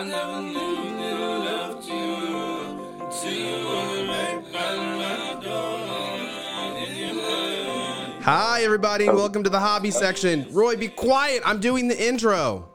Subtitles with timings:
[0.00, 3.10] I never knew you never left you.
[3.20, 6.78] Till you were right by my door.
[6.78, 8.24] In your mind.
[8.24, 10.46] Hi, everybody, and welcome to the hobby section.
[10.52, 11.42] Roy, be quiet.
[11.44, 12.66] I'm doing the intro.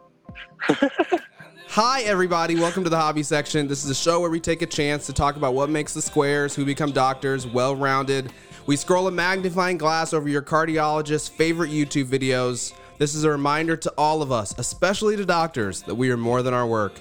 [1.70, 2.58] Hi, everybody.
[2.58, 3.68] Welcome to the hobby section.
[3.68, 6.04] This is a show where we take a chance to talk about what makes the
[6.04, 8.32] squares, who become doctors, well rounded.
[8.68, 12.76] We scroll a magnifying glass over your cardiologist's favorite YouTube videos.
[13.00, 16.44] This is a reminder to all of us, especially to doctors, that we are more
[16.44, 16.94] than our work.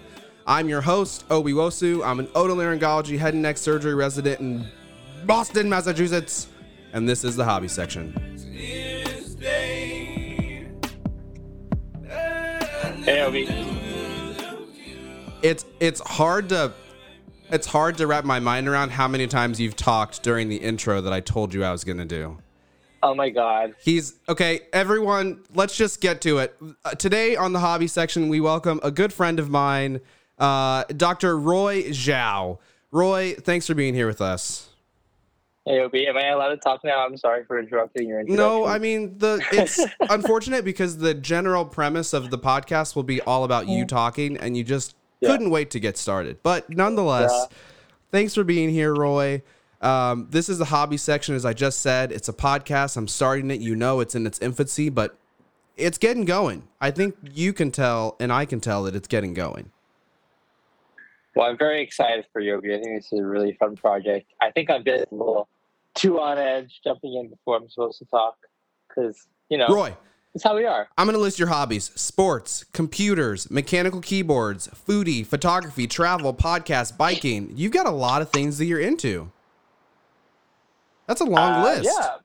[0.46, 2.04] I'm your host, Obi Wosu.
[2.04, 4.68] I'm an otolaryngology head and neck surgery resident in
[5.24, 6.48] Boston, Massachusetts.
[6.92, 8.12] And this is the hobby section.
[13.04, 13.48] Hey, Obi.
[15.42, 16.72] it's it's hard to
[17.50, 21.00] it's hard to wrap my mind around how many times you've talked during the intro
[21.00, 22.38] that I told you I was going to do.
[23.02, 23.74] Oh my God.
[23.82, 26.56] He's okay, everyone, let's just get to it.
[26.84, 30.00] Uh, today on the hobby section, we welcome a good friend of mine,
[30.38, 31.38] uh, Dr.
[31.38, 32.58] Roy Xiao.
[32.90, 34.68] Roy, thanks for being here with us.
[35.66, 36.06] Hey, Obi.
[36.06, 37.04] Am I allowed to talk now?
[37.04, 38.46] I'm sorry for interrupting your introduction.
[38.46, 43.20] No, I mean the it's unfortunate because the general premise of the podcast will be
[43.22, 45.30] all about you talking and you just Yeah.
[45.30, 46.38] couldn't wait to get started.
[46.42, 47.56] But nonetheless, Yeah.
[48.12, 49.42] thanks for being here, Roy.
[49.80, 52.12] Um, this is the hobby section, as I just said.
[52.12, 52.96] It's a podcast.
[52.98, 53.60] I'm starting it.
[53.60, 55.16] You know, it's in its infancy, but
[55.76, 56.68] it's getting going.
[56.80, 59.70] I think you can tell, and I can tell that it's getting going.
[61.34, 62.74] Well, I'm very excited for you, Obi.
[62.74, 64.32] I think this is a really fun project.
[64.40, 65.48] I think I'm been a little
[65.94, 68.36] too on edge jumping in before I'm supposed to talk
[68.88, 69.96] because, you know, Roy,
[70.34, 70.88] it's how we are.
[70.96, 77.52] I'm going to list your hobbies sports, computers, mechanical keyboards, foodie, photography, travel, podcast, biking.
[77.54, 79.30] You've got a lot of things that you're into.
[81.06, 81.90] That's a long Uh, list.
[81.98, 82.16] Yeah.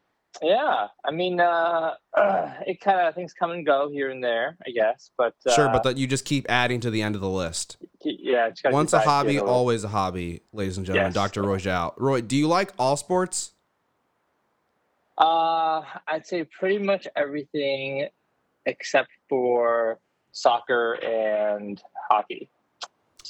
[0.42, 0.88] Yeah.
[1.06, 4.72] I mean, uh, uh, it kind of things come and go here and there, I
[4.72, 5.12] guess.
[5.18, 7.78] But uh, Sure, but that you just keep adding to the end of the list.
[8.04, 11.08] yeah, it's Once a hobby, always a hobby, ladies and gentlemen.
[11.08, 11.14] Yes.
[11.14, 11.44] Dr.
[11.44, 11.94] Roy Xiao.
[11.98, 13.52] Roy, do you like all sports?
[15.18, 18.08] Uh, I'd say pretty much everything
[18.66, 20.00] except for
[20.32, 22.50] soccer and hockey.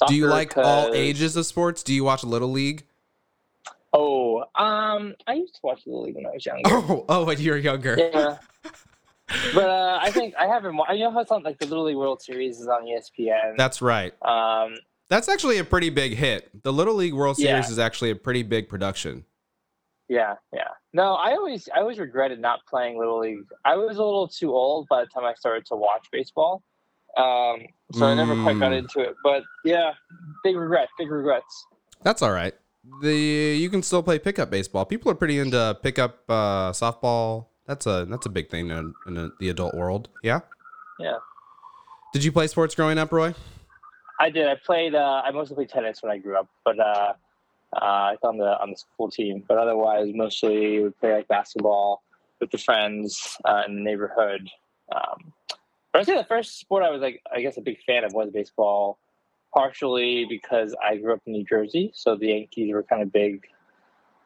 [0.06, 1.82] do you like all ages of sports?
[1.82, 2.86] Do you watch Little League?
[3.92, 6.62] Oh, um, I used to watch Little league when I was younger.
[6.66, 7.96] Oh, oh, when you were younger.
[7.98, 8.38] yeah,
[9.54, 10.78] but uh, I think I haven't.
[10.88, 13.56] I know how it's on like the Little League World Series is on ESPN.
[13.56, 14.12] That's right.
[14.22, 14.74] um,
[15.08, 16.50] That's actually a pretty big hit.
[16.62, 17.50] The Little League World Yeah.
[17.52, 19.24] Series is actually a pretty big production.
[20.08, 20.68] yeah, yeah.
[20.92, 23.44] No, I always, I always regretted not playing Little League.
[23.64, 26.62] I was a little too old by the time I started to watch baseball,
[27.16, 27.60] um,
[27.92, 28.78] so I never quite got Mm.
[28.78, 29.14] into it.
[29.22, 29.92] But yeah,
[30.44, 31.66] big regret, big regrets.
[32.02, 32.54] That's all right.
[33.00, 34.86] The you can still play pickup baseball.
[34.86, 37.46] People are pretty into pickup uh, softball.
[37.66, 40.08] That's a that's a big thing in, in the adult world.
[40.22, 40.40] Yeah.
[40.98, 41.18] Yeah.
[42.12, 43.34] Did you play sports growing up, Roy?
[44.18, 44.48] I did.
[44.48, 44.94] I played.
[44.94, 47.12] Uh, I mostly played tennis when I grew up, but uh,
[47.74, 49.44] uh, on the on the school team.
[49.46, 52.02] But otherwise, mostly would play like basketball
[52.40, 54.48] with the friends uh, in the neighborhood.
[54.94, 55.32] Um,
[55.92, 58.12] but I'd say the first sport I was like, I guess, a big fan of
[58.12, 58.98] was baseball.
[59.52, 63.44] Partially because I grew up in New Jersey, so the Yankees were kind of big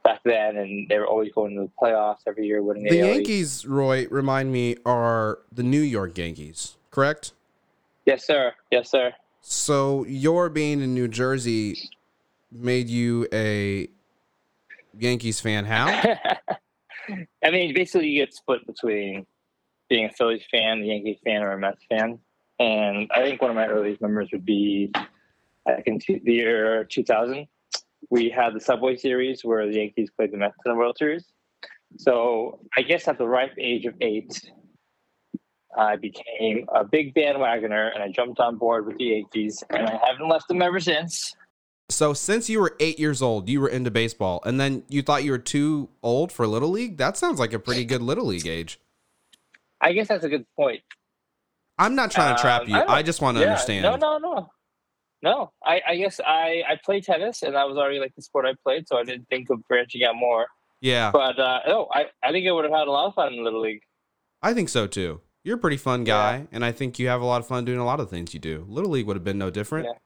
[0.03, 3.07] back then, and they were always going to the playoffs every year, winning The East.
[3.07, 7.33] Yankees, Roy, remind me, are the New York Yankees, correct?
[8.05, 8.53] Yes, sir.
[8.71, 9.13] Yes, sir.
[9.41, 11.91] So your being in New Jersey
[12.53, 13.89] made you a
[14.99, 15.65] Yankees fan.
[15.65, 15.87] How?
[17.45, 19.27] I mean, basically, you get split between
[19.89, 22.19] being a Phillies fan, a Yankees fan, or a Mets fan.
[22.59, 24.93] And I think one of my earliest memories would be
[25.65, 27.47] back in two, the year 2000.
[28.11, 31.25] We had the Subway Series where the Yankees played the Mets in the World Series.
[31.97, 34.41] So I guess at the ripe age of eight,
[35.77, 39.99] I became a big bandwagoner and I jumped on board with the Yankees, and I
[40.07, 41.35] haven't left them ever since.
[41.91, 45.25] So since you were eight years old, you were into baseball, and then you thought
[45.25, 46.97] you were too old for little league.
[46.99, 48.79] That sounds like a pretty good little league age.
[49.81, 50.81] I guess that's a good point.
[51.77, 52.77] I'm not trying to trap Um, you.
[52.77, 53.83] I I, just want to Yeah, understand.
[53.83, 54.51] No, no, no.
[55.25, 58.45] No, I, I guess I, I played tennis and that was already like the sport
[58.45, 60.47] I played, so I didn't think of branching out more.
[60.83, 63.33] Yeah, But uh, no, I, I think I would have had a lot of fun
[63.33, 63.81] in Little League.
[64.43, 65.23] I think so too.
[65.43, 67.79] You're a pretty fun guy, and I think you have a lot of fun doing
[67.79, 68.67] a lot of things you do.
[68.69, 69.87] Little league would have been no different.
[69.87, 69.99] Yeah.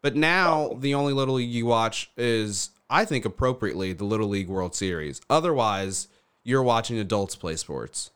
[0.00, 4.48] But now the only little league you watch is, I think, appropriately the Little League
[4.48, 5.20] World Series.
[5.28, 6.06] Otherwise,
[6.44, 8.12] you're watching adults play sports.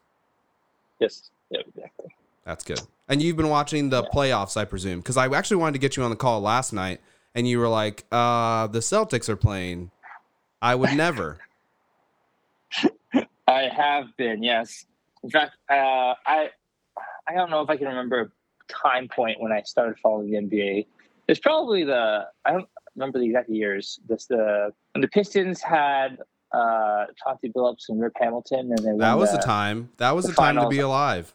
[1.01, 2.15] Yes, yeah, exactly.
[2.45, 2.81] That's good.
[3.09, 6.03] And you've been watching the playoffs, I presume, because I actually wanted to get you
[6.03, 7.01] on the call last night,
[7.35, 9.91] and you were like, uh, "The Celtics are playing."
[10.63, 11.39] I would never.
[13.49, 14.85] I have been, yes.
[15.23, 16.51] In fact, uh, I
[17.27, 20.39] I don't know if I can remember a time point when I started following the
[20.39, 20.87] NBA.
[21.29, 24.01] It's probably the I don't remember the exact years.
[24.09, 26.19] This the when the Pistons had
[26.53, 29.91] uh Chauncey Billups and Rip Hamilton, and they That was the, a time.
[29.99, 31.35] That was the a time to be alive.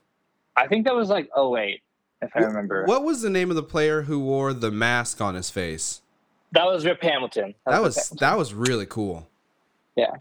[0.56, 1.82] I think that was like 08,
[2.22, 2.86] if I remember.
[2.86, 6.02] What was the name of the player who wore the mask on his face?
[6.52, 7.54] That was Rip Hamilton.
[7.66, 8.18] That Rip was Hamilton.
[8.22, 9.28] that was really cool.
[9.96, 10.12] Yeah.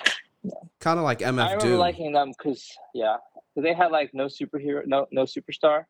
[0.80, 1.26] Kind of like MF.
[1.26, 1.78] I remember Doom.
[1.78, 3.16] liking them because yeah,
[3.56, 5.86] they had like no superhero, no no superstar,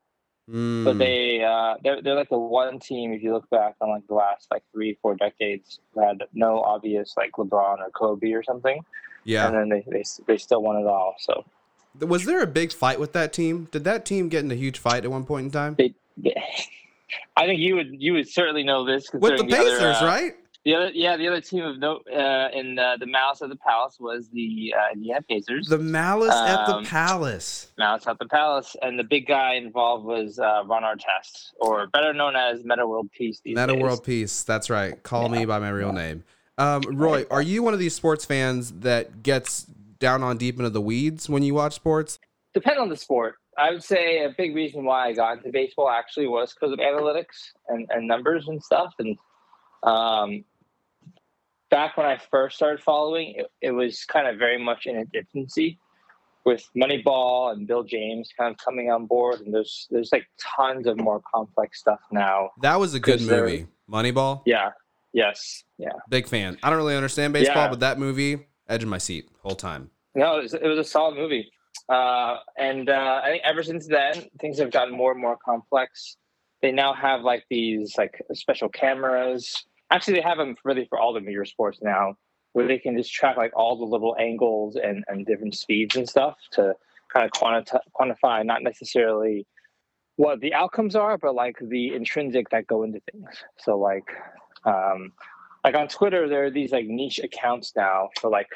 [0.51, 3.89] Mm, but they uh they're they're like the one team if you look back on
[3.89, 8.43] like the last like three four decades had no obvious like LeBron or Kobe or
[8.43, 8.85] something,
[9.25, 9.47] yeah.
[9.47, 11.15] and then they they they still won it all.
[11.19, 11.47] So
[12.01, 13.69] Was there a big fight with that team?
[13.71, 15.77] Did that team get in a huge fight at one point in time?
[17.37, 20.35] I think you would you would certainly know this With the other, Pacers, uh, right?
[20.65, 23.57] The other, yeah, the other team of note uh, in uh, the Malice of the
[23.57, 25.69] Palace was the uh, Indiana Pacers.
[25.69, 27.71] The Malice at the um, Palace.
[27.77, 32.15] Malice at the Palace, and the big guy involved was uh, Ron Artest, or better
[32.15, 33.43] known as Meta World Peace.
[33.45, 33.83] Meta days.
[33.83, 34.43] World Peace.
[34.43, 35.01] That's right.
[35.03, 36.25] Call me by my real name.
[36.57, 39.67] Um, Roy, are you one of these sports fans that gets
[39.99, 42.19] down on deep into the weeds when you watch sports?
[42.53, 43.35] Depend on the sport.
[43.57, 46.79] I would say a big reason why I got into baseball actually was because of
[46.79, 48.93] analytics and, and numbers and stuff.
[48.99, 49.17] And
[49.83, 50.45] um,
[51.71, 55.11] back when I first started following, it, it was kind of very much in its
[55.15, 55.79] infancy
[56.45, 59.41] with Moneyball and Bill James kind of coming on board.
[59.41, 62.51] And there's there's like tons of more complex stuff now.
[62.63, 63.67] That was a good movie.
[63.91, 64.43] Moneyball.
[64.47, 64.71] Yeah.
[65.13, 65.63] Yes.
[65.79, 65.91] Yeah.
[66.09, 66.59] Big fan.
[66.63, 67.69] I don't really understand baseball, Yeah.
[67.71, 69.91] but that movie, edge of my seat whole time.
[70.15, 71.51] No, it was, it was a solid movie.
[71.89, 76.17] Uh, and uh, I think ever since then, things have gotten more and more complex.
[76.63, 79.65] They now have like these like special cameras.
[79.91, 82.15] Actually, they have them really for all the major sports now,
[82.53, 86.09] where they can just track like all the little angles and, and different speeds and
[86.09, 86.75] stuff to
[87.13, 89.47] kind of quanti- quantify not necessarily
[90.17, 93.29] what the outcomes are, but like the intrinsic that go into things.
[93.59, 94.05] So like,
[94.65, 95.13] um,
[95.65, 98.49] like on Twitter, there are these like niche accounts now for like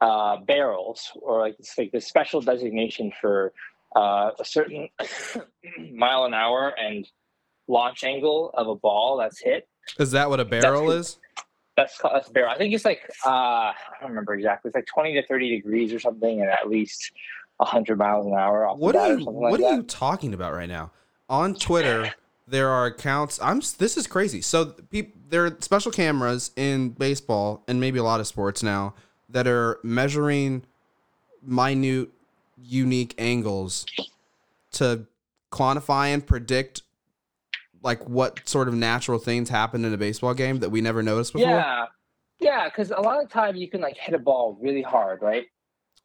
[0.00, 3.52] uh, barrels or like it's like the special designation for
[3.96, 4.88] uh, a certain
[5.92, 7.08] mile an hour and
[7.68, 9.68] launch angle of a ball that's hit.
[9.98, 11.00] Is that what a barrel good.
[11.00, 11.18] is?
[11.76, 12.50] That's called that's a barrel.
[12.50, 14.68] I think it's like uh, I don't remember exactly.
[14.68, 17.12] It's like twenty to thirty degrees or something, and at least
[17.60, 19.76] hundred miles an hour off What are you What like are that.
[19.76, 20.90] you talking about right now?
[21.28, 22.12] On Twitter,
[22.50, 23.38] there are accounts.
[23.40, 23.60] I'm.
[23.78, 24.40] This is crazy.
[24.40, 28.94] So peop, there are special cameras in baseball and maybe a lot of sports now
[29.28, 30.64] that are measuring
[31.42, 32.10] minute,
[32.60, 33.86] unique angles
[34.72, 35.06] to
[35.50, 36.82] quantify and predict
[37.82, 41.32] like what sort of natural things happen in a baseball game that we never noticed
[41.32, 41.48] before.
[41.48, 41.86] Yeah,
[42.40, 45.46] yeah, because a lot of time you can like hit a ball really hard, right?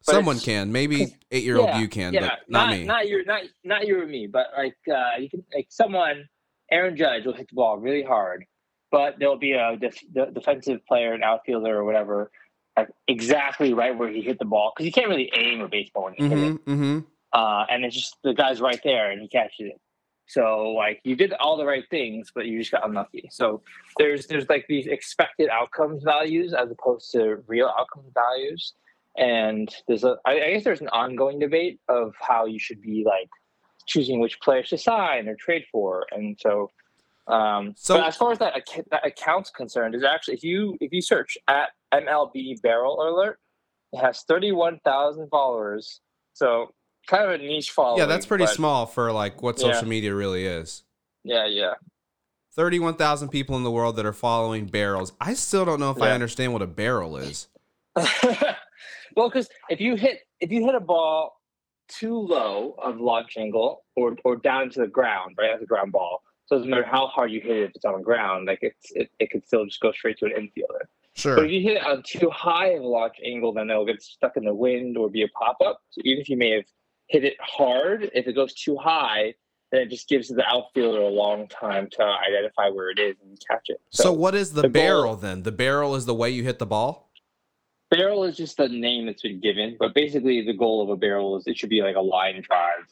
[0.06, 0.70] but Someone can.
[0.70, 2.84] Maybe eight year old you can, but not, me.
[2.84, 6.28] Not you, not not you or me, but like uh, you can like someone.
[6.70, 8.44] Aaron Judge will hit the ball really hard,
[8.90, 12.30] but there'll be a def- the defensive player, an outfielder, or whatever,
[12.76, 16.04] like exactly right where he hit the ball because you can't really aim a baseball
[16.04, 16.98] when you hit it, mm-hmm, mm-hmm.
[17.32, 19.80] uh, and it's just the guy's right there and he catches it.
[20.28, 23.28] So like you did all the right things, but you just got unlucky.
[23.30, 23.62] So
[23.96, 28.74] there's there's like these expected outcomes values as opposed to real outcomes values
[29.16, 33.04] and there's a I, I guess there's an ongoing debate of how you should be
[33.04, 33.30] like
[33.86, 36.70] choosing which players to sign or trade for and so
[37.28, 40.76] um So- but as far as that, ac- that account's concerned is actually if you
[40.80, 43.38] if you search at mlb barrel alert
[43.92, 46.00] it has 31000 followers
[46.32, 46.74] so
[47.06, 49.72] kind of a niche following Yeah, that's pretty but- small for like what Yeah.
[49.72, 50.82] social media really is.
[51.24, 51.74] yeah yeah
[52.54, 55.12] 31,000 people in the world that are following barrels.
[55.20, 57.48] I still don't know if I understand what a barrel is.
[57.94, 61.38] well, because if you hit if you hit a ball
[61.88, 65.92] too low of launch angle or or down to the ground, right, as a ground
[65.92, 68.46] ball, so it doesn't matter how hard you hit it if it's on the ground,
[68.46, 70.86] like it's it, it could still just go straight to an infielder.
[71.14, 71.36] Sure.
[71.36, 74.02] But if you hit it on too high of a launch angle, then it'll get
[74.02, 75.80] stuck in the wind or be a pop up.
[75.90, 76.64] So even if you may have
[77.08, 79.32] hit it hard, if it goes too high,
[79.72, 83.38] then it just gives the outfielder a long time to identify where it is and
[83.48, 83.80] catch it.
[83.90, 85.42] So, what is the, the goal- barrel then?
[85.42, 87.05] The barrel is the way you hit the ball?
[87.96, 91.36] Barrel is just the name that's been given, but basically the goal of a barrel
[91.36, 92.86] is it should be like a line drive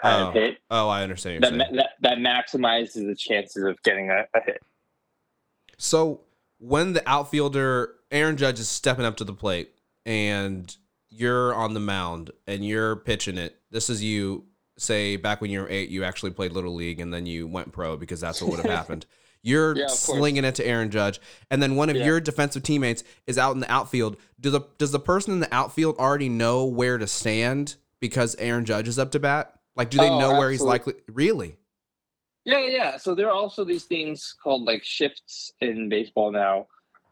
[0.00, 0.28] kind Oh.
[0.28, 4.26] of hit Oh, I understand that, ma- that that maximizes the chances of getting a,
[4.34, 4.62] a hit.
[5.78, 6.20] So,
[6.58, 9.70] when the outfielder, Aaron Judge, is stepping up to the plate
[10.04, 10.74] and
[11.08, 14.44] you're on the mound and you're pitching it, this is you,
[14.76, 17.72] say, back when you were eight, you actually played Little League and then you went
[17.72, 19.06] pro because that's what would have happened.
[19.42, 20.00] You're Yeah, course.
[20.00, 21.20] slinging it to Aaron Judge,
[21.50, 22.04] and then one of Yeah.
[22.06, 24.16] your defensive teammates is out in the outfield.
[24.38, 28.64] Do the does the person in the outfield already know where to stand because Aaron
[28.64, 29.54] Judge is up to bat?
[29.76, 30.94] Like, do they Oh, know where he's likely?
[31.08, 31.56] Really?
[32.44, 32.96] Yeah, yeah.
[32.96, 36.66] So there are also these things called like shifts in baseball now,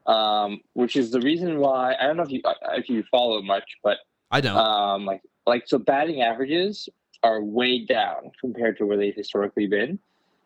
[0.06, 2.42] um, which is the reason why I don't know if you
[2.74, 3.98] if you follow much, but
[4.30, 4.56] I don't.
[4.56, 6.88] um, like like so batting averages
[7.22, 9.98] are way down compared to where they've historically been,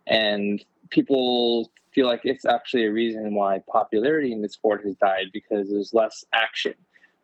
[0.06, 5.26] and people feel like it's actually a reason why popularity in the sport has died
[5.32, 6.74] because there's less action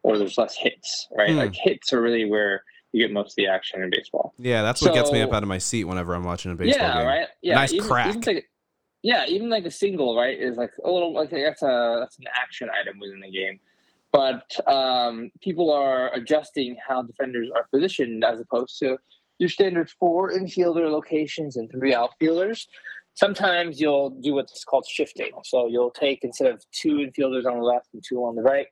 [0.03, 1.31] or there's less hits, right?
[1.31, 1.39] Hmm.
[1.39, 4.35] Like hits are really where you get most of the action in baseball.
[4.39, 6.79] yeah, that's what gets me up out of my seat whenever I'm watching a baseball
[6.79, 6.89] game.
[6.89, 7.07] yeah, game.
[7.07, 7.29] right.
[7.43, 8.09] Yeah, Nice even, crack.
[8.09, 8.51] Even like,
[9.03, 12.25] yeah, even like a single, right, is like a little like that's a that's an
[12.35, 13.61] action item within the game.
[14.11, 18.97] But um, people are adjusting how defenders are positioned as opposed to
[19.39, 22.69] your standard four infielder locations and three outfielders.
[23.15, 25.31] Sometimes you'll do what's called shifting.
[25.45, 28.67] So you'll take instead of two infielders on the left and two on the right.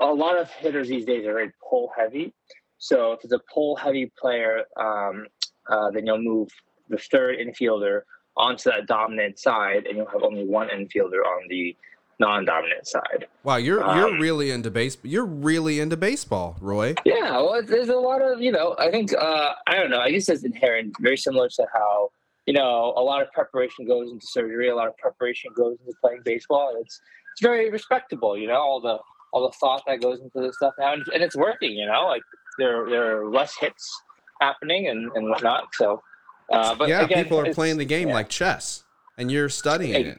[0.00, 2.32] A lot of hitters these days are very pull heavy.
[2.78, 5.26] So if it's a pull heavy player, um,
[5.68, 6.48] uh, then you'll move
[6.88, 8.02] the third infielder
[8.36, 11.76] onto that dominant side, and you'll have only one infielder on the
[12.20, 13.26] non-dominant side.
[13.44, 14.96] Wow, you're you're Um, really into base.
[15.02, 16.94] You're really into baseball, Roy.
[17.04, 18.74] Yeah, well, there's a lot of you know.
[18.78, 20.00] I think uh, I don't know.
[20.00, 22.10] I guess it's inherent, very similar to how
[22.46, 25.96] you know a lot of preparation goes into surgery, a lot of preparation goes into
[26.02, 27.00] playing baseball, it's
[27.32, 28.36] it's very respectable.
[28.36, 28.98] You know, all the
[29.32, 31.72] all the thought that goes into this stuff now, and, and it's working.
[31.72, 32.22] You know, like
[32.58, 34.02] there there are less hits
[34.40, 35.68] happening and and whatnot.
[35.74, 36.02] So,
[36.50, 38.14] uh, but yeah, again, people are playing the game yeah.
[38.14, 38.84] like chess,
[39.16, 40.18] and you're studying it.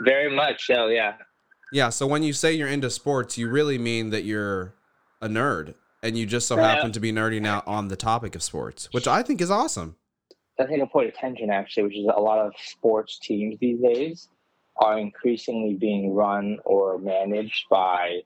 [0.00, 0.66] Very much.
[0.66, 1.14] So yeah,
[1.72, 4.74] Yeah, so when you say you're into sports, you really mean that you're
[5.20, 6.68] a nerd, and you just so Yeah.
[6.74, 9.96] happen to be nerding out on the topic of sports, which I think is awesome.
[10.60, 13.80] I think a point of attention actually, which is a lot of sports teams these
[13.80, 14.28] days
[14.76, 18.20] are increasingly being run or managed by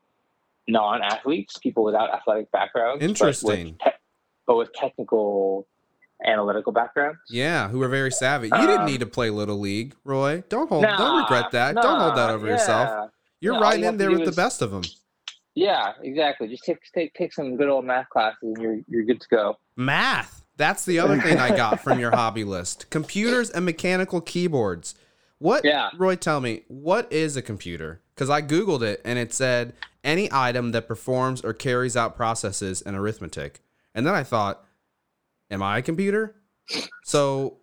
[0.67, 3.77] non-athletes, people without athletic backgrounds, but with Interesting.
[3.83, 3.91] te-
[4.47, 5.67] but with technical,
[6.25, 7.19] analytical backgrounds.
[7.29, 8.49] Yeah, who are very savvy.
[8.49, 10.43] You didn't Um, need to play little league, Roy.
[10.49, 10.83] Don't hold.
[10.85, 11.75] don't regret that.
[11.75, 13.11] don't hold that nah, over yourself.
[13.41, 14.83] You're No, right you in there with the best of them.
[15.55, 16.49] Yeah, exactly.
[16.49, 19.57] Just take take take some good old math classes, and you're you're good to go.
[19.77, 20.45] Math.
[20.57, 22.91] That's the other thing I got from your hobby list.
[22.91, 24.97] Computers and mechanical keyboards.
[25.39, 25.91] What Yeah.
[25.97, 28.01] Roy, tell me, what is a computer?
[28.15, 29.73] Because I Googled it and it said
[30.03, 33.61] any item that performs or carries out processes in arithmetic.
[33.95, 34.65] And then I thought,
[35.51, 36.37] am I a computer?
[37.05, 37.59] So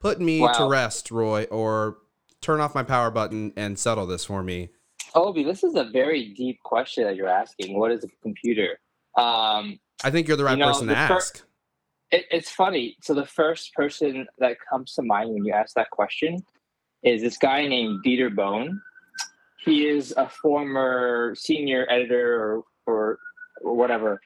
[0.00, 1.98] put me to rest, Roy, or
[2.40, 4.70] turn off my power button and settle this for me.
[5.14, 7.78] Obi, this is a very deep question that you're asking.
[7.78, 8.78] What is a computer?
[9.16, 11.42] Um, I think you're the right You know, person to fir- ask.
[12.12, 12.96] it, it's funny.
[13.02, 16.38] So the first person that comes to mind when you ask that question
[17.02, 18.80] is this guy named Dieter Bohn.
[19.64, 23.18] He is a former senior editor or or,
[23.62, 24.20] or whatever,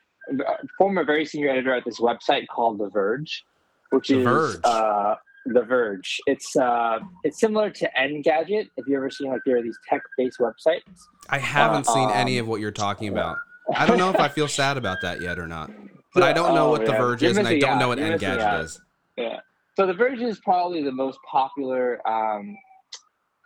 [0.78, 3.44] former very senior editor at this website called The Verge,
[3.90, 4.60] which The is Verge.
[4.64, 5.14] Uh,
[5.46, 6.20] The Verge.
[6.26, 8.68] It's uh, it's similar to Engadget.
[8.76, 10.82] If you ever seen like there are these tech based websites.
[11.28, 13.38] I haven't seen any um, of what you're talking about.
[13.74, 15.70] I don't know if I feel sad about that yet or not.
[16.12, 16.98] But I don't know Oh, what the yeah.
[16.98, 18.80] Verge is, and I don't know what You're Engadget is.
[19.16, 19.40] Yeah.
[19.76, 22.56] So The Verge is probably the most popular um,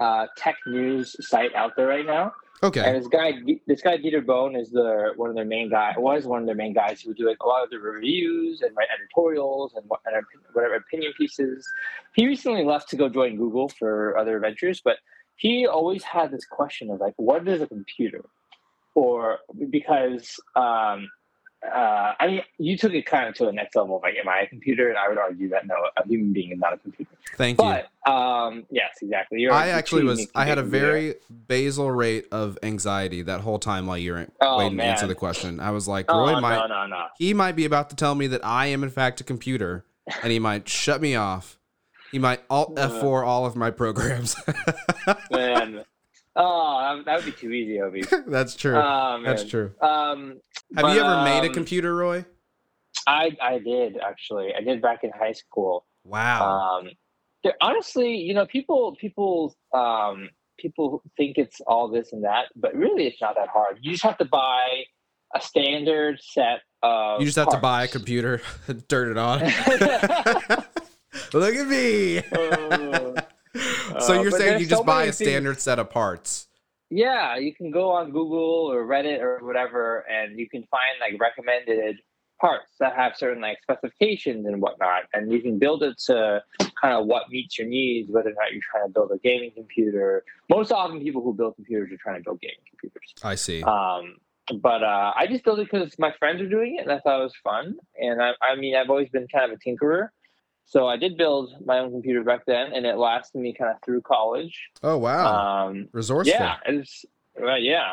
[0.00, 2.32] uh, tech news site out there right now.
[2.62, 2.84] Okay.
[2.84, 3.34] And this guy,
[3.68, 5.94] this guy Dieter Bohn, is the one of their main guy.
[5.96, 8.62] Was one of their main guys who would do like a lot of the reviews
[8.62, 11.64] and write editorials and what- and whatever opinion pieces.
[12.14, 14.98] He recently left to go join Google for other ventures, but
[15.36, 18.24] he always had this question of like, what is a computer?
[18.96, 19.38] Or
[19.70, 21.08] because um,
[21.66, 23.96] uh, I mean, you took it kind of to the next level.
[23.96, 24.88] of, Like, am I a computer?
[24.88, 27.10] And I would argue that no, a human being is not a computer.
[27.36, 27.64] Thank you.
[28.04, 29.40] But um, yes, exactly.
[29.40, 30.28] You're, I actually was.
[30.34, 31.16] I had a very
[31.48, 35.14] basal rate of anxiety that whole time while you were Oh, waiting to answer the
[35.14, 35.58] question.
[35.60, 36.68] I was like, Oh, Roy no, might.
[36.68, 37.06] no, no.
[37.18, 39.84] He might be about to tell me that I am in fact a computer,
[40.22, 41.58] and he might shut me off.
[42.12, 44.34] He might alt F4 all of my programs.
[45.30, 45.84] man.
[46.40, 46.67] Oh,
[47.08, 48.02] that- would be too easy, Obi.
[48.26, 48.76] That's true.
[48.76, 49.20] Oh.
[49.24, 49.72] That's true.
[49.80, 50.40] Um,
[50.76, 52.24] Have but, you ever made a um, computer, Roy?
[53.06, 54.52] I I did actually.
[54.54, 55.86] I did back in high school.
[56.04, 56.80] Wow.
[56.80, 56.90] Um,
[57.60, 63.06] honestly, you know, people people um, people think it's all this and that, but really,
[63.06, 63.78] it's not that hard.
[63.80, 64.84] You just have to buy
[65.34, 67.20] a standard set of.
[67.20, 69.40] you just have to buy a computer, and turn it on.
[71.32, 72.18] Look at me.
[72.18, 73.20] Uh,
[74.00, 76.47] so you're saying you just so buy many a things- standard set of parts?
[76.90, 81.20] Yeah, you can go on Google or Reddit or whatever, and you can find like
[81.20, 81.98] recommended
[82.40, 86.42] parts that have certain like specifications and whatnot, and you can build it to
[86.80, 89.50] kind of what meets your needs, whether or not you're trying to build a gaming
[89.54, 90.24] computer.
[90.48, 93.14] Most often, people who build computers are trying to build gaming computers.
[93.22, 93.62] I see.
[93.62, 94.16] Um,
[94.62, 97.20] but uh, I just built it because my friends are doing it, and I thought
[97.20, 97.76] it was fun.
[98.00, 100.08] And I, I mean, I've always been kind of a tinkerer,
[100.70, 103.76] so I did build my own computer back then, and it lasted me kind of
[103.82, 104.68] through college.
[104.82, 106.38] Oh wow, Um, resourceful.
[106.38, 107.04] yeah, it's
[107.40, 107.62] right.
[107.62, 107.92] Yeah,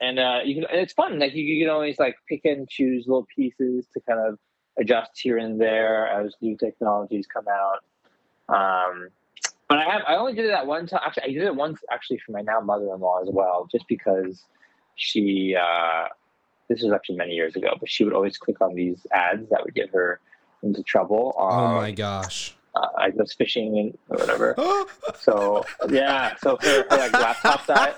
[0.00, 0.64] and uh, you can.
[0.64, 1.18] and It's fun.
[1.18, 4.38] Like you, you can always like pick and choose little pieces to kind of
[4.78, 7.80] adjust here and there as new technologies come out.
[8.48, 9.08] Um,
[9.68, 10.02] but I have.
[10.06, 11.00] I only did it that one time.
[11.04, 14.44] Actually, I did it once actually for my now mother-in-law as well, just because
[14.96, 15.56] she.
[15.56, 16.08] Uh,
[16.68, 19.64] this was actually many years ago, but she would always click on these ads that
[19.64, 20.18] would get her
[20.66, 21.34] into trouble.
[21.38, 22.54] Oh Um, my gosh.
[22.74, 24.54] uh, I was phishing and whatever.
[25.18, 27.94] So yeah, so her, her like laptop died.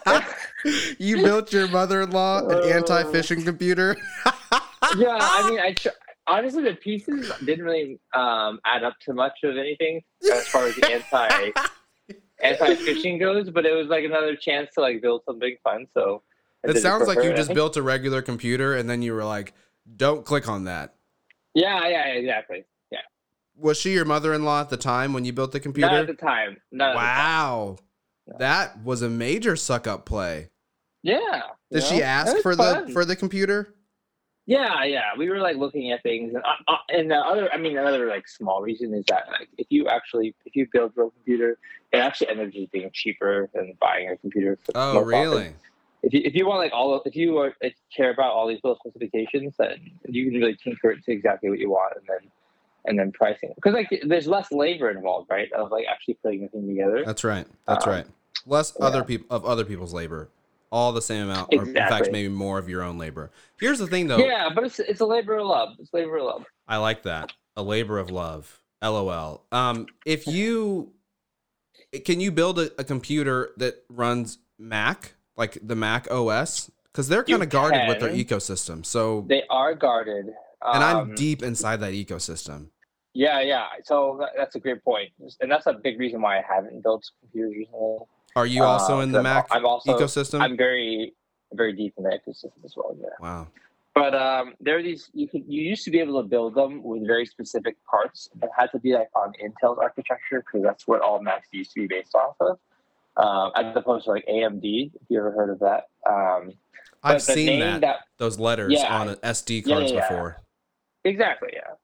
[0.99, 2.69] you built your mother-in-law an Oh.
[2.79, 3.97] anti-phishing computer.
[4.97, 5.89] yeah, I mean, I tr-
[6.27, 10.75] honestly the pieces didn't really um, add up to much of anything as far as
[10.77, 11.51] the anti
[12.43, 15.87] anti phishing goes, but it was like another chance to like build something fun.
[15.95, 16.23] So
[16.65, 19.25] I It sounds like her, you just built a regular computer and then you were
[19.25, 19.55] like,
[19.97, 20.95] "Don't click on that."
[21.55, 22.65] Yeah, yeah, exactly.
[22.91, 22.99] Yeah.
[23.57, 25.89] Was she your mother-in-law at the time when you built the Not computer?
[25.97, 26.57] at the time.
[26.71, 27.07] Not at the time.
[27.07, 27.77] wow.
[28.39, 30.51] That was a major suck up play.
[31.03, 31.43] Yeah.
[31.71, 32.05] Did she know?
[32.05, 32.87] ask for fun.
[32.87, 33.75] the for the computer?
[34.47, 35.11] Yeah, yeah.
[35.17, 38.07] We were like looking at things, and uh, uh, and the other, I mean, another
[38.09, 41.59] like small reason is that like if you actually if you build your own computer,
[41.93, 44.59] it actually ends up just being cheaper than buying a computer.
[44.65, 45.55] For Oh, profit.
[46.03, 48.33] If you if you want like all of, if you are, if you care about
[48.33, 51.95] all these little specifications, then you can really tinker it to exactly what you want,
[51.97, 52.31] and then
[52.85, 55.53] and then pricing because like there's less labor involved, right?
[55.53, 57.03] Of like actually putting the thing together.
[57.05, 57.47] That's right.
[57.67, 58.07] That's Um, right.
[58.47, 58.87] Less yeah.
[58.87, 60.29] other people of other people's labor.
[60.71, 63.31] All the same amount, or in fact, maybe more of your own labor.
[63.59, 64.19] Here's the thing, though.
[64.19, 65.71] Yeah, but it's it's a labor of love.
[65.79, 66.45] It's labor of love.
[66.69, 67.33] I like that.
[67.57, 68.61] A labor of love.
[68.83, 69.45] LOL.
[69.51, 70.93] Um, if you
[72.05, 76.71] can you build a, a computer that runs Mac, like the Mac OS?
[76.93, 78.85] Because they're kind of guarded with their ecosystem.
[78.85, 80.27] So They are guarded.
[80.27, 82.67] and I'm um, deep inside that ecosystem.
[83.15, 83.67] Yeah, yeah.
[83.85, 87.55] So that's a great point, and that's a big reason why I haven't built computers
[87.57, 87.99] recently.
[88.37, 90.41] Are you also Uh, in the Mac I'm also ecosystem?
[90.41, 91.15] I'm very
[91.55, 92.95] very deep in the ecosystem as well.
[93.01, 93.47] Yeah, wow.
[93.95, 96.83] but um, there are these you could you used to be able to build them
[96.83, 98.29] with very specific parts.
[98.43, 101.81] It had to be like on Intel's architecture because that's what all Macs used to
[101.81, 102.59] be based off of,
[103.19, 104.93] um, as opposed to like AMD.
[104.95, 106.53] If you ever heard of that, um,
[107.03, 109.01] I've seen name that, those letters Yeah.
[109.01, 110.09] on SD cards yeah, yeah.
[110.09, 110.37] before.
[111.05, 111.75] Exactly, yeah.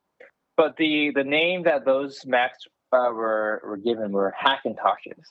[0.57, 2.59] But the the name that those Macs
[2.93, 5.25] uh, were were given were Hackintoshes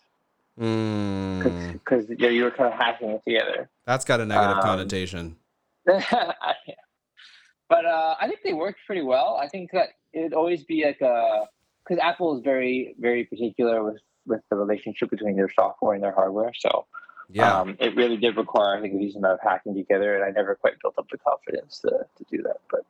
[0.60, 3.70] Mm, because you, you were kind of hacking it together.
[3.88, 5.36] that's got a negative Um, connotation.
[5.86, 9.38] but uh, I think they worked pretty well.
[9.42, 11.46] I think that it'd always be like a
[11.84, 16.14] because Apple is very very particular with with the relationship between their software and their
[16.14, 16.52] hardware.
[16.58, 16.86] So
[17.30, 17.60] Yeah.
[17.60, 20.30] um, it really did require I think a decent amount of hacking together, and I
[20.32, 22.58] never quite built up the confidence to to do that.
[22.70, 22.86] But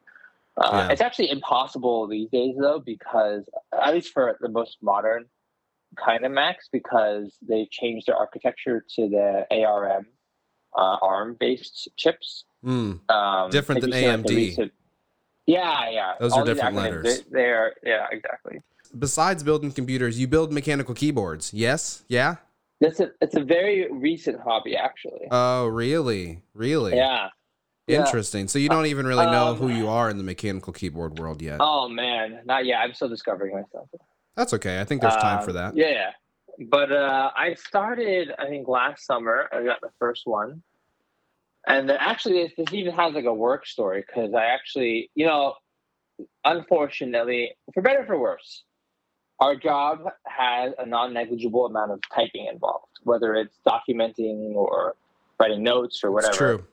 [0.58, 0.92] uh, Yeah.
[0.92, 5.26] it's actually impossible these days though because at least for the most modern
[5.96, 10.08] kind of Macs because they changed their architecture to the ARM
[10.76, 12.46] uh, ARM based chips.
[12.66, 13.08] Mm.
[13.12, 14.30] Um, Different than AMD.
[14.30, 14.74] recent-
[15.46, 16.14] yeah, yeah.
[16.20, 17.22] Those are All these different acronyms, letters.
[17.24, 18.62] They, they're yeah, exactly.
[18.98, 21.54] Besides building computers, you build mechanical keyboards.
[21.54, 22.04] Yes?
[22.08, 22.36] Yeah?
[22.80, 25.28] That's a it's a very recent hobby actually.
[25.32, 26.42] Oh, really?
[26.54, 26.96] Really?
[26.96, 27.30] yeah.
[27.88, 28.00] yeah.
[28.06, 28.48] Interesting.
[28.48, 31.42] So you don't even really know Um, who you are in the mechanical keyboard world
[31.42, 31.58] yet.
[31.60, 32.80] Oh man, not yet.
[32.80, 33.90] I'm still discovering myself.
[34.36, 34.82] That's okay.
[34.82, 35.76] I think there's time Um, for that.
[35.76, 36.12] Yeah, yeah.
[36.70, 39.48] But uh, I started, I think, last summer.
[39.52, 40.62] I got the first one,
[41.68, 45.26] and then actually, this, this even has like a work story because I actually, you
[45.26, 45.56] know,
[46.46, 48.64] unfortunately, for better or for worse,
[49.44, 54.96] our job has a non-negligible amount of typing involved, whether it's documenting or
[55.40, 56.32] writing notes or whatever.
[56.32, 56.66] It's true.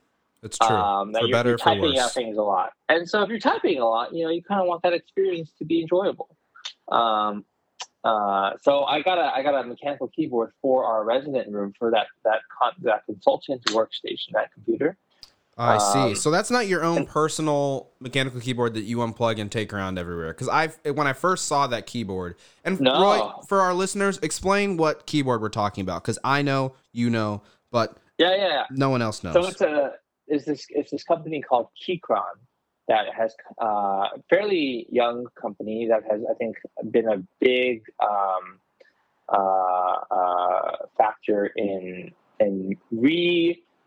[0.43, 0.75] It's true.
[0.75, 1.99] Um, For you're, better you're for typing worse.
[1.99, 4.61] out things a lot, and so if you're typing a lot, you know, you kind
[4.61, 6.35] of want that experience to be enjoyable.
[6.91, 7.45] Um,
[8.03, 11.91] uh, so I got a I got a mechanical keyboard for our resident room for
[11.91, 14.97] that that con- that consultant workstation, that computer.
[15.57, 15.99] I see.
[15.99, 19.73] um, So that's not your own and- personal mechanical keyboard that you unplug and take
[19.73, 20.29] around everywhere.
[20.33, 23.01] Because I, when I first saw that keyboard, and No.
[23.01, 26.03] Roy, for our listeners, explain what keyboard we're talking about.
[26.03, 28.47] Because I know, you know, but Yeah, yeah.
[28.47, 28.63] yeah.
[28.71, 29.33] no one else knows.
[29.33, 29.93] So it's a
[30.27, 32.21] is this it's this company called Keychron
[32.87, 36.55] that has uh, a fairly young company that has I think
[36.89, 38.59] been a big um,
[39.29, 42.77] uh, uh, factor in in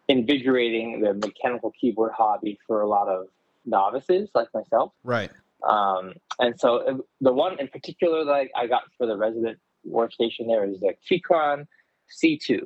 [0.08, 3.26] reinvigorating the mechanical keyboard hobby for a lot of
[3.64, 4.92] novices like myself.
[5.02, 5.30] right.
[5.66, 9.58] Um, and so uh, the one in particular that I, I got for the resident
[9.90, 11.66] workstation there is the Keychron
[12.22, 12.60] C2.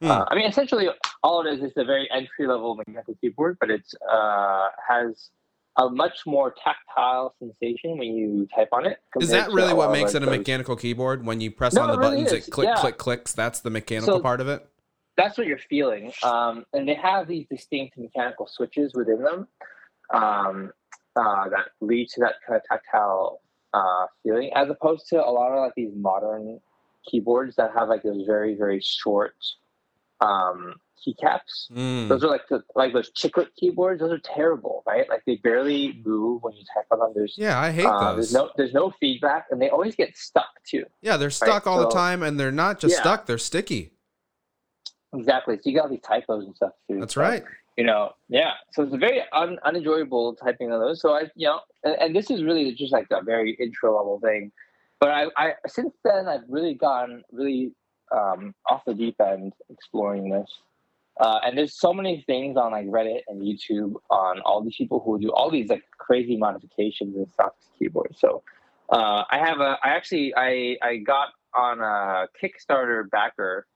[0.00, 0.08] Hmm.
[0.08, 0.86] Uh, I mean, essentially,
[1.24, 5.30] all it is is a very entry level mechanical keyboard, but it uh, has
[5.78, 8.98] a much more tactile sensation when you type on it.
[9.20, 11.26] Is that really what makes it a mechanical keyboard?
[11.26, 12.46] When you press No, on the really buttons, is.
[12.46, 12.76] it click, Yeah.
[12.76, 13.32] click, clicks.
[13.32, 14.64] That's the mechanical So- part of it.
[15.18, 16.12] That's what you're feeling.
[16.22, 19.48] Um, and they have these distinct mechanical switches within them
[20.14, 20.70] um,
[21.16, 23.40] uh, that lead to that kind of tactile
[23.74, 26.60] uh, feeling, as opposed to a lot of like these modern
[27.10, 29.34] keyboards that have like those very very short
[30.20, 30.74] um,
[31.06, 31.70] keycaps.
[31.72, 32.08] Mm.
[32.08, 34.00] Those are like the, like those chiclet keyboards.
[34.00, 35.08] Those are terrible, right?
[35.08, 37.12] Like they barely move when you type on them.
[37.14, 38.30] There's Yeah, I hate uh, those.
[38.30, 40.84] there's no there's no feedback, and they always get stuck too.
[41.00, 43.00] yeah, they're stuck all the time, and they're not just Yeah.
[43.00, 43.92] stuck; they're sticky.
[45.14, 45.56] Exactly.
[45.56, 47.00] So you got these typos and stuff too.
[47.00, 47.44] That's So, right.
[47.76, 51.46] you know yeah so it's a very un, unenjoyable typing of those so i you
[51.46, 54.50] know and, and this is really just like a very intro level thing
[54.98, 57.70] but i i since then i've really gone really
[58.10, 60.50] um off the deep end exploring this
[61.20, 64.98] uh, and there's so many things on like reddit and youtube on all these people
[65.04, 68.42] who do all these like crazy modifications and stuff to keyboards so
[68.90, 73.66] uh, i have a i actually i i got on a kickstarter backer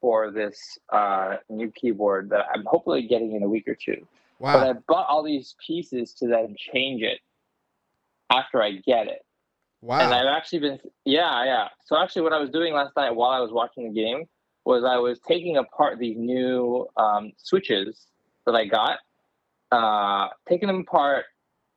[0.00, 4.06] for this uh, new keyboard that I'm hopefully getting in a week or two.
[4.38, 7.20] But I bought all these pieces to then change it
[8.30, 9.24] after I get it.
[9.80, 10.00] Wow.
[10.00, 11.68] And I've actually been, yeah, yeah.
[11.84, 14.26] So actually, what I was doing last night while I was watching the game
[14.64, 18.06] was I was taking apart these new um, switches
[18.46, 18.98] that I got,
[19.70, 21.24] uh, taking them apart,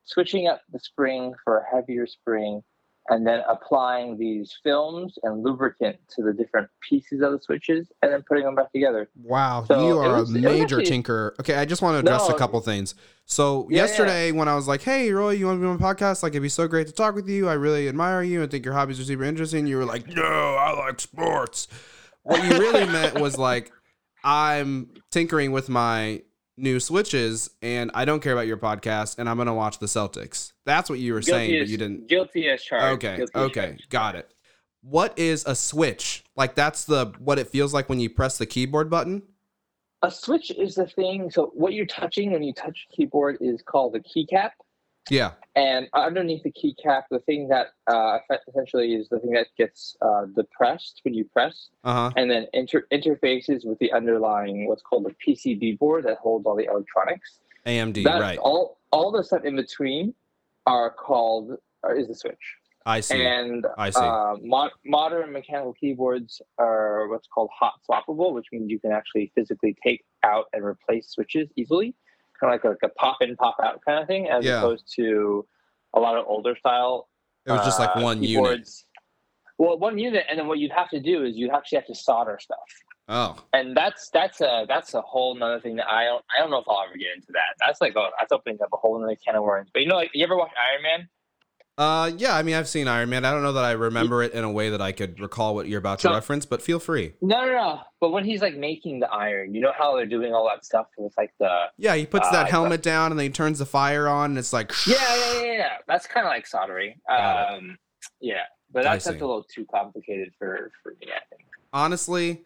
[0.05, 2.63] switching up the spring for a heavier spring,
[3.09, 8.11] and then applying these films and lubricant to the different pieces of the switches, and
[8.13, 9.09] then putting them back together.
[9.23, 11.35] Wow, So you are was- a major actually- tinker.
[11.39, 12.95] Okay, I just want to address a couple things.
[13.25, 15.93] So Yeah, yesterday, when I was like, "Hey, Roy, you want to be on my
[15.93, 16.23] podcast?
[16.23, 17.47] Like, it'd be so great to talk with you.
[17.47, 20.23] I really admire you and think your hobbies are super interesting." You were like, "No,
[20.23, 21.67] I like sports."
[22.23, 23.71] What you really meant was like,
[24.23, 26.21] "I'm tinkering with my
[26.59, 30.53] new switches, and I don't care about your podcast, and I'm gonna watch the Celtics."
[30.65, 32.07] That's what you were saying, but you didn't.
[32.07, 33.05] Guilty as charged.
[33.05, 33.89] Okay, guilty okay, charged.
[33.89, 34.33] got it.
[34.81, 36.23] What is a switch?
[36.35, 39.23] Like that's the what it feels like when you press the keyboard button.
[40.01, 41.29] A switch is the thing.
[41.29, 44.51] So what you're touching when you touch the keyboard is called a keycap.
[45.09, 45.31] Yeah.
[45.55, 50.25] And underneath the keycap, the thing that uh, essentially is the thing that gets uh,
[50.35, 52.11] depressed when you press, Uh huh.
[52.15, 56.55] and then inter- interfaces with the underlying what's called the PCB board that holds all
[56.55, 57.39] the electronics.
[57.65, 58.03] AMD.
[58.03, 58.37] That's right.
[58.37, 58.77] all.
[58.91, 60.13] All the stuff in between
[60.65, 62.55] are called uh, is the switch.
[62.85, 63.23] I see.
[63.23, 63.99] And I see.
[63.99, 69.31] Uh, mo- modern mechanical keyboards are what's called hot swappable, which means you can actually
[69.35, 71.93] physically take out and replace switches easily,
[72.39, 74.57] kind of like a, like a pop in, pop out kind of thing, as Yeah.
[74.59, 75.45] opposed to
[75.93, 77.07] a lot of older style.
[77.45, 78.69] it was just like uh, one unit.
[79.57, 81.95] Well, one unit, and then what you'd have to do is you'd actually have to
[81.95, 82.57] solder stuff,
[83.09, 83.35] Oh.
[83.53, 86.59] and that's that's a that's a whole nother thing that I don't I don't know
[86.59, 87.55] if I'll ever get into that.
[87.59, 89.69] That's like a, that's opening up a whole nother can of worms.
[89.73, 91.09] But you know, like you ever watch Iron Man?
[91.79, 92.35] Uh, yeah.
[92.35, 93.23] I mean, I've seen Iron Man.
[93.23, 95.67] I don't know that I remember it in a way that I could recall what
[95.69, 97.13] you're about to So- reference, but feel free.
[97.21, 97.79] No, no, no.
[98.01, 100.87] But when he's like making the iron, you know how they're doing all that stuff
[100.97, 103.65] with like the Yeah, he puts Uh, that helmet down and then he turns the
[103.65, 104.71] fire on, and it's like.
[104.85, 105.51] yeah, yeah, yeah.
[105.53, 105.77] yeah.
[105.87, 106.95] That's kind of like soldering.
[107.09, 107.77] Um,
[108.19, 111.07] yeah, but that's, that's a little too complicated for for me.
[111.07, 111.47] I think.
[111.71, 112.43] honestly,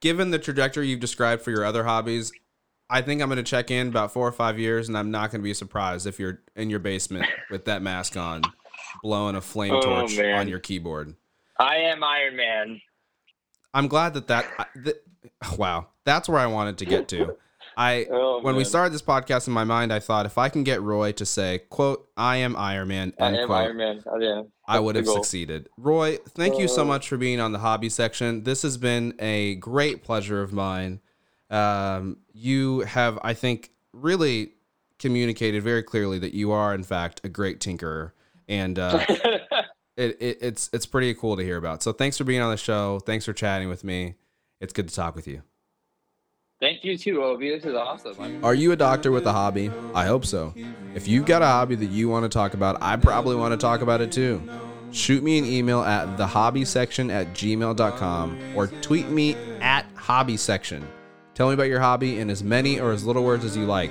[0.00, 2.32] given the trajectory you've described for your other hobbies,
[2.90, 5.30] I think I'm going to check in about four or five years, and I'm not
[5.30, 8.42] going to be surprised if you're in your basement with that mask on,
[9.02, 10.40] blowing a flame Oh, torch man.
[10.40, 11.14] on your keyboard.
[11.58, 12.80] I am Iron Man.
[13.72, 14.46] I'm glad that that.
[14.82, 14.96] Th-
[15.56, 17.36] wow, that's where I wanted to get to.
[17.76, 20.64] I Oh, when we started this podcast in my mind, I thought if I can
[20.64, 24.02] get Roy to say, "quote I am Iron Man," I end am quote, Iron Man.
[24.06, 24.42] Oh, yeah.
[24.66, 25.14] I would have goal.
[25.14, 25.68] succeeded.
[25.76, 28.42] Roy, thank you so Uh, much for being on the hobby section.
[28.42, 31.00] This has been a great pleasure of mine.
[31.50, 34.52] Um, you have, I think, really
[34.98, 38.12] communicated very clearly that you are, in fact, a great tinkerer,
[38.48, 39.04] and uh,
[39.96, 41.82] it, it, it's it's pretty cool to hear about.
[41.82, 43.00] So, thanks for being on the show.
[43.00, 44.14] Thanks for chatting with me.
[44.60, 45.42] It's good to talk with you.
[46.60, 47.48] Thank you too, Obi.
[47.48, 48.44] This is awesome.
[48.44, 49.72] Are you a doctor with a hobby?
[49.94, 50.52] I hope so.
[50.94, 53.56] If you've got a hobby that you want to talk about, I probably want to
[53.56, 54.42] talk about it too.
[54.92, 60.84] Shoot me an email at thehobbysection at gmail.com or tweet me at hobbysection.
[61.40, 63.90] Tell me about your hobby in as many or as little words as you like.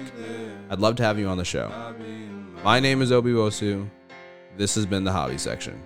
[0.69, 1.71] I'd love to have you on the show.
[2.63, 3.89] My name is Obi Wosu.
[4.55, 5.81] This has been the Hobby Section.